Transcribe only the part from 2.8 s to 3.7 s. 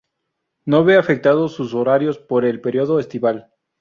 estival.